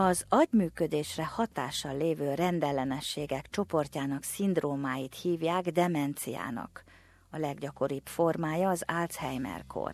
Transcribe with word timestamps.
Az 0.00 0.26
agyműködésre 0.28 1.26
hatással 1.26 1.96
lévő 1.96 2.34
rendellenességek 2.34 3.46
csoportjának 3.50 4.22
szindrómáit 4.22 5.14
hívják 5.14 5.64
demenciának. 5.64 6.84
A 7.30 7.38
leggyakoribb 7.38 8.06
formája 8.06 8.68
az 8.68 8.84
Alzheimer-kor. 8.86 9.92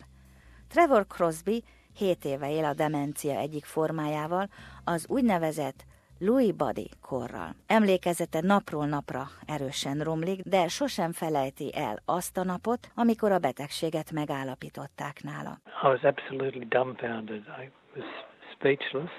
Trevor 0.67 1.07
Crosby 1.07 1.63
7 1.97 2.25
éve 2.25 2.51
él 2.51 2.65
a 2.65 2.73
demencia 2.73 3.39
egyik 3.39 3.65
formájával, 3.65 4.47
az 4.83 5.05
úgynevezett 5.09 5.83
Louis 6.19 6.53
Body 6.53 6.89
korral. 7.01 7.55
Emlékezete 7.67 8.39
napról 8.41 8.85
napra 8.85 9.23
erősen 9.45 9.99
romlik, 9.99 10.41
de 10.41 10.67
sosem 10.67 11.11
felejti 11.11 11.75
el 11.75 12.01
azt 12.05 12.37
a 12.37 12.43
napot, 12.43 12.91
amikor 12.95 13.31
a 13.31 13.39
betegséget 13.39 14.11
megállapították 14.11 15.23
nála. 15.23 15.59
I 15.83 15.87
was 15.87 16.03
absolutely 16.03 16.65
dumbfounded. 16.65 17.43
I 17.63 17.71
was 17.95 18.05
speechless. 18.53 19.11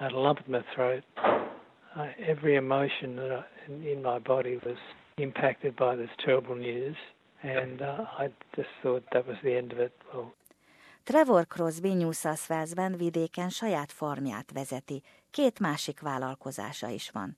I 0.00 0.04
had 0.04 0.12
a 0.12 0.18
lump 0.18 0.40
in 0.46 0.52
my 0.52 0.64
throat. 0.74 1.04
I, 1.94 2.14
every 2.26 2.56
emotion 2.56 3.16
that 3.16 3.30
I, 3.32 3.44
in, 3.66 3.82
in 3.82 4.02
my 4.02 4.18
body 4.18 4.58
was 4.64 4.78
impacted 5.18 5.76
by 5.76 5.94
this 5.96 6.08
terrible 6.24 6.54
news, 6.54 6.96
and 7.42 7.82
uh, 7.82 8.06
I 8.18 8.30
just 8.56 8.70
thought 8.82 9.04
that 9.12 9.26
was 9.26 9.36
the 9.42 9.56
end 9.56 9.72
of 9.72 9.78
it. 9.78 9.92
Well, 10.14 10.32
Trevor 11.04 11.44
Crosby 11.46 11.94
New 11.94 12.12
South 12.12 12.48
Walesben 12.48 12.96
vidéken 12.96 13.48
saját 13.48 13.92
farmját 13.92 14.50
vezeti, 14.52 15.02
két 15.30 15.58
másik 15.58 16.00
vállalkozása 16.00 16.88
is 16.88 17.10
van. 17.10 17.36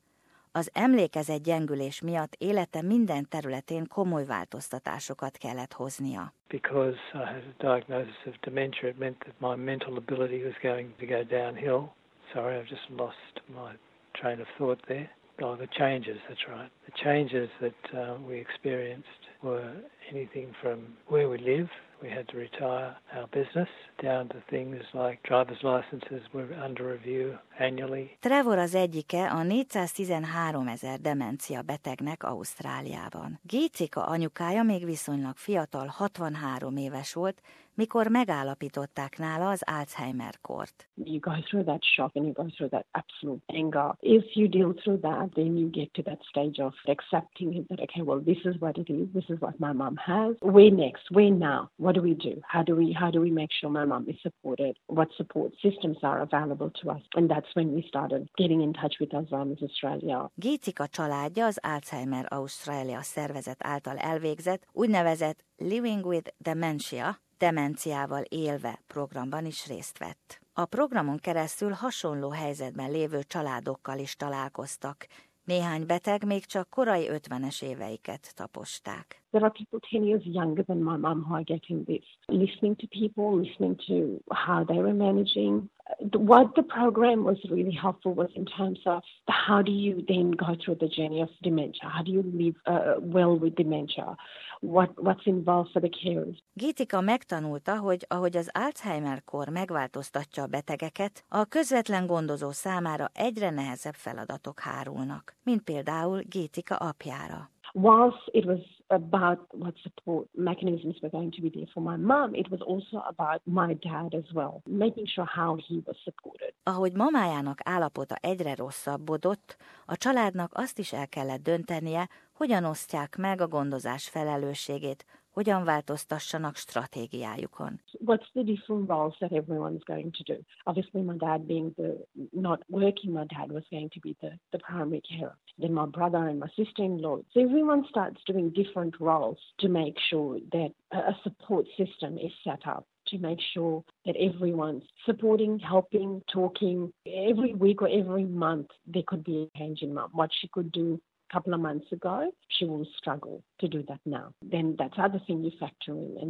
Az 0.53 0.71
emlékezett 0.73 1.43
gyengülés 1.43 2.01
miatt 2.01 2.35
élete 2.39 2.83
minden 2.83 3.29
területén 3.29 3.87
komoly 3.87 4.25
változtatásokat 4.25 5.37
kellett 5.37 5.73
hoznia. 5.73 6.33
Because 6.49 6.99
I 7.15 7.19
had 7.19 7.43
a 7.59 7.63
diagnosis 7.63 8.27
of 8.27 8.35
dementia, 8.41 8.89
it 8.89 8.99
meant 8.99 9.19
that 9.19 9.35
my 9.39 9.65
mental 9.65 9.97
ability 9.97 10.45
was 10.45 10.55
going 10.63 10.97
to 10.99 11.07
go 11.07 11.23
downhill. 11.23 11.93
Sorry, 12.35 12.59
I've 12.59 12.69
just 12.69 12.83
lost 12.91 13.17
my 13.55 13.75
train 14.17 14.41
of 14.41 14.47
thought 14.59 14.81
there. 14.89 15.11
Oh, 15.43 15.57
the 15.57 15.69
changes, 15.79 16.19
that's 16.29 16.41
right. 16.49 16.71
The 16.87 16.93
changes 17.05 17.49
that 17.61 17.99
uh, 17.99 18.17
we 18.27 18.39
experienced 18.39 19.07
were 19.43 19.73
anything 20.11 20.55
from 20.61 20.79
where 21.07 21.29
we 21.29 21.39
live, 21.39 21.69
we 22.03 22.09
had 22.09 22.27
to 22.27 22.37
retire 22.37 22.97
our 23.17 23.29
business 23.31 23.69
down 24.03 24.29
to 24.29 24.43
things 24.49 24.83
like 24.93 25.19
driver's 25.23 25.63
licenses 25.63 26.23
were 26.33 26.49
under 26.65 26.85
review 26.91 27.39
annually. 27.59 28.17
Trevor 28.21 28.59
az 28.59 28.75
egyike 28.75 29.31
a 29.31 29.43
413 29.43 30.67
ezer 30.67 31.01
demencia 31.01 31.63
betegnek 31.63 32.23
Ausztráliában. 32.23 33.39
Gécika 33.43 34.07
anyukája 34.07 34.63
még 34.63 34.85
viszonylag 34.85 35.37
fiatal, 35.37 35.87
63 35.87 36.77
éves 36.77 37.15
volt, 37.15 37.41
mikor 37.75 38.07
megállapították 38.07 39.19
nála 39.19 39.51
az 39.51 39.63
Alzheimer-kort. 39.67 40.89
You 40.95 41.19
go 41.21 41.33
through 41.49 41.67
that 41.67 41.85
shock 41.85 42.17
and 42.17 42.25
you 42.25 42.33
go 42.33 42.47
through 42.57 42.71
that 42.71 42.87
absolute 42.91 43.43
anger. 43.47 43.95
If 44.01 44.25
you 44.35 44.49
deal 44.49 44.73
through 44.83 45.01
that, 45.01 45.35
then 45.35 45.57
you 45.57 45.71
get 45.71 45.93
to 45.93 46.03
that 46.03 46.21
stage 46.29 46.63
of 46.63 46.75
accepting 46.85 47.55
it 47.55 47.69
that, 47.69 47.81
okay, 47.81 48.03
well, 48.03 48.23
this 48.25 48.45
is 48.45 48.55
what 48.61 48.77
it 48.77 48.91
is. 48.91 49.09
This 49.15 49.32
is 49.33 49.41
what 49.41 49.59
my 49.59 49.73
mom 49.73 49.97
has. 49.97 50.37
Where 50.41 50.71
next? 50.71 51.11
Where 51.11 51.31
now? 51.31 51.71
What 51.79 51.95
do 51.95 52.03
we 52.03 52.15
do? 52.15 52.35
How 52.55 52.63
do 52.63 52.75
we, 52.77 52.93
how 53.01 53.11
do 53.11 53.21
we 53.21 53.31
make 53.31 53.53
sure 53.59 53.71
my 53.71 53.85
mom 53.85 54.05
is 54.07 54.21
supported? 54.21 54.77
What 54.87 55.09
support 55.17 55.53
systems 55.61 55.99
are 56.03 56.21
available 56.21 56.71
to 56.81 56.91
us? 56.91 57.03
And 57.15 57.29
that's 57.31 57.55
when 57.55 57.75
we 57.75 57.83
started 57.89 58.29
getting 58.37 58.61
in 58.63 58.73
touch 58.73 58.95
with 59.01 59.11
Alzheimer's 59.15 59.63
Australia. 59.63 60.31
Gécika 60.35 60.87
családja 60.87 61.47
az 61.47 61.59
Alzheimer 61.63 62.27
Australia 62.29 63.03
szervezet 63.03 63.67
által 63.67 63.97
elvégzett 63.97 64.67
úgynevezett 64.73 65.45
Living 65.57 66.07
with 66.07 66.31
Dementia 66.39 67.21
demenciával 67.39 68.23
élve 68.23 68.81
programban 68.87 69.47
is 69.47 69.67
részt 69.67 69.99
vett. 69.99 70.41
A 70.53 70.65
programon 70.65 71.19
keresztül 71.19 71.71
hasonló 71.71 72.31
helyzetben 72.31 72.91
lévő 72.91 73.23
családokkal 73.23 73.99
is 73.99 74.17
találkoztak, 74.17 75.07
néhány 75.45 75.87
beteg 75.87 76.25
még 76.25 76.45
csak 76.45 76.71
korai 76.71 77.09
ötvenes 77.09 77.63
éveiket 77.63 78.33
taposták. 78.35 79.22
There 79.33 79.45
are 79.45 79.51
people 79.51 79.81
10 79.91 80.05
years 80.05 80.21
younger 80.27 80.63
than 80.63 80.83
my 80.83 80.97
mum 80.99 81.25
who 81.27 81.35
are 81.35 81.45
getting 81.45 81.85
this. 81.85 82.05
Listening 82.29 82.77
to 82.77 82.87
people, 82.89 83.39
listening 83.43 83.79
to 83.89 84.23
how 84.31 84.65
they 84.65 84.75
were 84.77 84.93
managing. 84.93 85.71
What 86.15 86.55
the 86.55 86.63
program 86.63 87.25
was 87.25 87.39
really 87.51 87.77
helpful 87.85 88.13
was 88.15 88.31
in 88.35 88.45
terms 88.45 88.81
of 88.85 89.03
how 89.29 89.63
do 89.63 89.73
you 89.73 90.05
then 90.07 90.31
go 90.33 90.55
through 90.63 90.79
the 90.81 90.89
journey 90.89 91.23
of 91.23 91.29
dementia? 91.43 91.89
How 91.89 92.03
do 92.03 92.11
you 92.13 92.23
live 92.43 92.57
uh, 92.67 93.01
well 93.01 93.39
with 93.39 93.55
dementia? 93.55 94.17
What, 94.61 94.91
what's 95.03 95.27
involved 95.27 95.71
for 95.73 95.81
the 95.81 95.91
carers? 95.91 96.37
Gitika 96.55 97.01
megtanulta, 97.01 97.77
hogy 97.79 98.05
ahogy 98.09 98.37
az 98.37 98.51
Alzheimer-kor 98.53 99.49
megváltoztatja 99.49 100.43
a 100.43 100.47
betegeket, 100.47 101.25
a 101.29 101.45
közvetlen 101.45 102.07
gondozó 102.07 102.51
számára 102.51 103.11
egyre 103.15 103.51
nehezebb 103.51 103.95
feladatok 103.95 104.61
hárulnak, 104.61 105.35
mint 105.45 105.63
például 105.63 106.21
Gitika 106.29 106.77
apjára. 106.77 107.51
whilst 107.75 108.19
it 108.35 108.45
was 108.47 108.61
about 108.93 109.39
what 109.51 109.75
support 109.83 110.29
mechanisms 110.35 110.97
were 111.03 111.11
going 111.11 111.33
to 111.33 111.41
be 111.41 111.51
there 111.51 111.69
for 111.73 111.83
my 111.83 111.97
mum, 111.97 112.35
it 112.35 112.49
was 112.51 112.61
also 112.61 112.99
about 113.09 113.41
my 113.45 113.75
dad 113.75 114.15
as 114.15 114.33
well, 114.35 114.63
making 114.67 115.07
sure 115.15 115.29
how 115.35 115.57
he 115.69 115.83
was 115.85 115.97
supported. 116.05 116.55
Ahogy 116.63 116.97
mamájának 116.97 117.61
állapota 117.65 118.15
egyre 118.15 118.55
rosszabbodott, 118.55 119.57
a 119.87 119.97
családnak 119.97 120.51
azt 120.55 120.79
is 120.79 120.93
el 120.93 121.09
kellett 121.09 121.43
döntenie, 121.43 122.09
hogyan 122.33 122.65
osztják 122.65 123.17
meg 123.17 123.41
a 123.41 123.49
gondozás 123.49 124.09
felelősségét 124.09 125.05
hogyan 125.33 125.65
változtassanak 125.65 126.57
stratégiájukon. 126.57 127.81
What's 127.93 128.31
the 128.33 128.43
different 128.43 128.89
roles 128.89 129.17
that 129.19 129.33
everyone's 129.33 129.85
going 129.85 130.13
to 130.13 130.35
do? 130.35 130.39
Obviously 130.65 131.03
my 131.03 131.17
dad 131.17 131.47
being 131.47 131.75
the 131.75 132.07
not 132.31 132.61
working, 132.69 133.13
my 133.13 133.27
dad 133.27 133.51
was 133.51 133.65
going 133.71 133.91
to 133.91 134.01
be 134.01 134.17
the, 134.21 134.39
the 134.51 134.59
primary 134.59 135.01
carer. 135.01 135.37
Then 135.59 135.73
my 135.73 135.87
brother 135.87 136.29
and 136.29 136.39
my 136.39 136.49
sister-in-law. 136.57 137.19
So 137.33 137.41
everyone 137.41 137.85
starts 137.89 138.21
doing 138.27 138.51
different 138.51 138.95
roles 139.01 139.39
to 139.59 139.69
make 139.69 139.97
sure 140.11 140.39
that 140.51 140.71
a 140.91 141.15
support 141.23 141.67
system 141.77 142.19
is 142.19 142.33
set 142.45 142.67
up 142.67 142.85
to 143.09 143.19
make 143.19 143.41
sure 143.53 143.85
that 144.07 144.17
everyone's 144.17 144.85
supporting, 145.05 145.59
helping, 145.59 146.23
talking. 146.33 146.93
Every 147.07 147.55
week 147.55 147.83
or 147.83 147.89
every 147.89 148.25
month, 148.25 148.69
there 148.87 149.03
could 149.07 149.25
be 149.25 149.51
a 149.55 149.59
change 149.59 149.83
in 149.83 149.95
mum, 149.95 150.11
what 150.13 150.31
she 150.33 150.49
could 150.49 150.71
do 150.73 151.01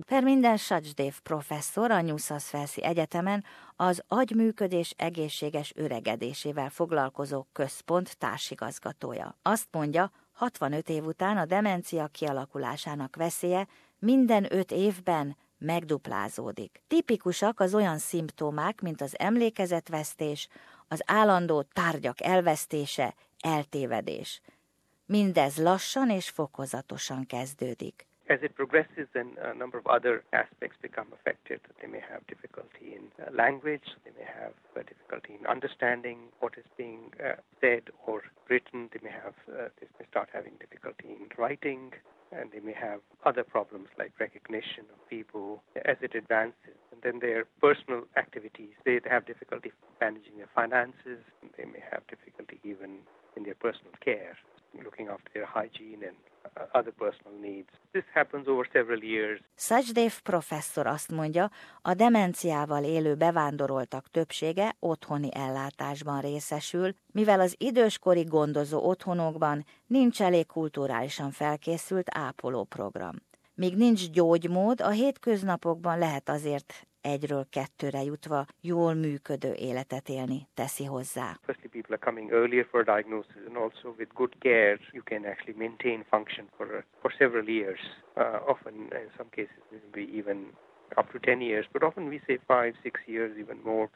Perminden 0.07 0.57
Sacsdév 0.57 1.21
professzor 1.21 1.91
a 1.91 2.03
New 2.03 2.17
South 2.17 2.55
Wales 2.55 2.77
Egyetemen 2.77 3.45
az 3.77 4.03
agyműködés 4.09 4.95
egészséges 4.97 5.73
öregedésével 5.77 6.71
foglalkozó 6.71 7.47
központ 7.53 8.19
társigazgatója. 8.19 9.37
Azt 9.43 9.69
mondja, 9.71 10.11
65 10.33 10.89
év 10.89 11.05
után 11.05 11.37
a 11.37 11.45
demencia 11.45 12.07
kialakulásának 12.07 13.17
veszélye 13.17 13.67
minden 13.99 14.47
öt 14.51 14.71
évben 14.71 15.37
megduplázódik. 15.59 16.83
Tipikusak 16.89 17.61
az 17.61 17.75
olyan 17.75 17.99
szimptomák, 17.99 18.81
mint 18.81 19.01
az 19.01 19.19
emlékezetvesztés, 19.19 20.49
az 20.89 21.03
állandó 21.07 21.63
tárgyak 21.63 22.21
elvesztése, 22.21 23.15
eltévedés. 23.41 24.41
Mindez 25.13 25.57
lassan 25.59 26.11
és 26.11 26.31
fokozatosan 26.31 27.27
kezdődik. 27.27 28.07
As 28.27 28.41
it 28.43 28.53
progresses, 28.53 29.07
then 29.13 29.29
a 29.51 29.53
number 29.63 29.79
of 29.83 29.87
other 29.97 30.23
aspects 30.31 30.79
become 30.81 31.09
affected. 31.17 31.61
They 31.81 31.91
may 31.95 32.05
have 32.13 32.23
difficulty 32.35 32.85
in 32.99 33.05
uh, 33.11 33.23
language, 33.43 33.87
they 34.05 34.15
may 34.21 34.29
have 34.41 34.55
uh, 34.75 34.81
difficulty 34.93 35.33
in 35.39 35.45
understanding 35.57 36.19
what 36.41 36.53
is 36.63 36.69
being 36.83 37.03
uh, 37.21 37.37
said 37.61 37.85
or 38.07 38.17
written, 38.49 38.79
they 38.93 39.03
may 39.09 39.15
have, 39.25 39.37
uh, 39.49 39.69
they 39.79 39.89
may 39.99 40.07
start 40.13 40.29
having 40.39 40.55
difficulty 40.65 41.09
in 41.21 41.29
writing, 41.41 41.83
and 42.37 42.45
they 42.55 42.63
may 42.69 42.77
have 42.89 43.01
other 43.29 43.45
problems 43.57 43.89
like 44.01 44.13
recognition 44.27 44.85
of 44.95 44.99
people 45.17 45.49
as 45.93 45.99
it 46.07 46.13
advances. 46.23 46.77
And 46.91 46.99
then 47.05 47.17
their 47.27 47.43
personal 47.67 48.03
activities, 48.25 48.75
they 48.87 48.97
have 49.15 49.23
difficulty 49.33 49.71
managing 50.01 50.37
their 50.41 50.53
finances, 50.61 51.21
they 51.59 51.67
may 51.75 51.83
have 51.93 52.03
difficulty 52.15 52.59
even 52.71 52.91
in 53.37 53.43
their 53.47 53.59
personal 53.67 53.95
care 54.09 54.37
looking 54.83 55.09
after 55.09 55.31
their 55.33 55.49
hygiene 55.55 56.07
and 56.09 56.17
uh, 56.57 56.79
other 56.79 56.93
personal 56.93 57.39
needs. 57.41 57.69
This 57.93 58.05
happens 58.15 58.47
over 58.47 58.69
several 58.73 59.03
years. 59.03 59.41
Sajdev 59.57 60.13
professzor 60.23 60.87
azt 60.87 61.11
mondja, 61.11 61.51
a 61.83 61.95
demenciával 61.95 62.85
élő 62.85 63.15
bevándoroltak 63.15 64.11
többsége 64.11 64.77
otthoni 64.79 65.29
ellátásban 65.35 66.21
részesül, 66.21 66.95
mivel 67.13 67.41
az 67.41 67.55
időskori 67.59 68.23
gondozó 68.23 68.89
otthonokban 68.89 69.65
nincs 69.87 70.23
elég 70.23 70.47
kulturálisan 70.47 71.31
felkészült 71.31 72.09
ápolóprogram. 72.11 73.15
Míg 73.55 73.77
nincs 73.77 74.11
gyógymód, 74.11 74.81
a 74.81 74.91
hétköznapokban 74.91 75.99
lehet 75.99 76.29
azért 76.29 76.87
egyről 77.03 77.47
kettőre 77.51 78.03
jutva 78.03 78.47
jól 78.61 78.95
működő 78.95 79.53
életet 79.53 80.09
élni, 80.09 80.49
teszi 80.55 80.85
hozzá. 80.85 81.39
Firstly, 81.45 81.69
people 81.69 81.95
are 81.95 82.05
coming 82.05 82.31
earlier 82.33 82.67
for 82.71 82.85
diagnosis 82.85 83.43
and 83.47 83.57
also 83.57 83.95
with 83.99 84.11
good 84.15 84.35
care 84.39 84.79
you 84.93 85.03
can 85.05 85.25
actually 85.25 85.59
maintain 85.59 86.05
function 86.11 86.49
for, 86.57 86.85
for 87.01 87.13
several 87.19 87.49
years. 87.49 87.81
Uh, 88.17 88.51
often 88.53 88.75
in 89.05 89.11
some 89.17 89.31
cases 89.31 89.63
it 89.73 89.99
even 90.21 90.39
up 90.97 91.11
to 91.13 91.19
10 91.19 91.41
years, 91.41 91.67
but 91.73 91.83
often 91.83 92.09
we 92.09 92.21
say 92.27 92.39
five, 92.47 92.75
six 92.83 93.01
years, 93.07 93.37
even 93.39 93.59
more 93.65 93.89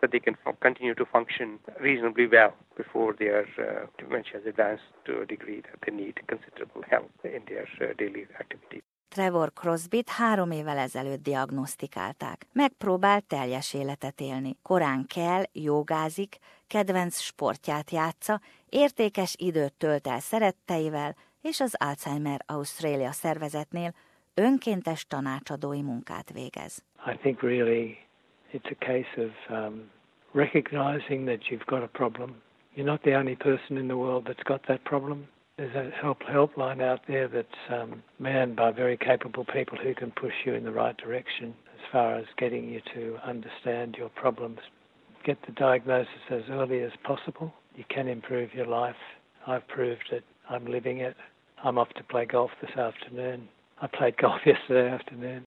that 0.00 0.10
they 0.12 0.18
can 0.18 0.36
continue 0.60 0.94
to 0.94 1.04
function 1.04 1.58
reasonably 1.80 2.26
well 2.26 2.54
before 2.76 3.14
their 3.18 3.46
uh, 3.58 3.86
dementia 3.98 4.34
has 4.34 4.46
advanced 4.46 4.84
to 5.04 5.20
a 5.20 5.26
degree 5.26 5.60
that 5.60 5.78
they 5.84 5.92
need 5.92 6.18
considerable 6.26 6.82
help 6.88 7.10
in 7.24 7.42
their 7.48 7.68
uh, 7.80 7.92
daily 7.98 8.26
activities. 8.38 8.82
Trevor 9.14 9.52
Crosbyt 9.52 10.08
három 10.08 10.50
évvel 10.50 10.78
ezelőtt 10.78 11.22
diagnosztikálták. 11.22 12.46
Megpróbál 12.52 13.20
teljes 13.20 13.74
életet 13.74 14.20
élni. 14.20 14.56
Korán 14.62 15.06
kell, 15.06 15.42
jogázik, 15.52 16.36
kedvenc 16.66 17.18
sportját 17.20 17.90
játsza, 17.90 18.40
értékes 18.68 19.34
időt 19.38 19.72
tölt 19.72 20.06
el 20.06 20.20
szeretteivel, 20.20 21.16
és 21.42 21.60
az 21.60 21.76
Alzheimer 21.78 22.40
Australia 22.46 23.12
szervezetnél 23.12 23.94
önkéntes 24.34 25.06
tanácsadói 25.06 25.82
munkát 25.82 26.30
végez. 26.32 26.84
I 27.06 27.16
think 27.16 27.42
really 27.42 27.98
it's 28.52 28.70
a 28.70 28.84
case 28.84 29.22
of 29.26 29.32
um, 29.48 29.90
recognizing 30.32 31.26
that 31.26 31.40
you've 31.48 31.66
got 31.66 31.82
a 31.82 31.88
problem. 31.92 32.42
You're 32.74 32.90
not 32.90 33.02
the 33.02 33.16
only 33.16 33.36
person 33.36 33.76
in 33.76 33.86
the 33.86 33.96
world 33.96 34.24
that's 34.24 34.44
got 34.44 34.62
that 34.62 34.80
problem. 34.82 35.28
There's 35.60 35.76
a 35.76 35.90
help 35.94 36.20
helpline 36.22 36.80
out 36.80 37.00
there 37.06 37.28
that's 37.28 37.48
um, 37.68 38.02
manned 38.18 38.56
by 38.56 38.70
very 38.70 38.96
capable 38.96 39.44
people 39.44 39.76
who 39.76 39.94
can 39.94 40.10
push 40.10 40.32
you 40.46 40.54
in 40.54 40.64
the 40.64 40.72
right 40.72 40.96
direction 40.96 41.54
as 41.74 41.80
far 41.92 42.14
as 42.14 42.24
getting 42.38 42.66
you 42.66 42.80
to 42.94 43.18
understand 43.22 43.94
your 43.98 44.08
problems. 44.08 44.60
Get 45.22 45.36
the 45.44 45.52
diagnosis 45.52 46.08
as 46.30 46.44
early 46.48 46.80
as 46.80 46.92
possible. 47.04 47.52
You 47.76 47.84
can 47.90 48.08
improve 48.08 48.54
your 48.54 48.64
life. 48.64 48.96
I've 49.46 49.68
proved 49.68 50.08
it. 50.12 50.24
I'm 50.48 50.64
living 50.64 51.00
it. 51.00 51.14
I'm 51.62 51.76
off 51.76 51.90
to 51.96 52.04
play 52.04 52.24
golf 52.24 52.52
this 52.62 52.74
afternoon. 52.78 53.46
I 53.82 53.86
played 53.86 54.16
golf 54.22 54.40
yesterday 54.46 54.88
afternoon. 54.88 55.38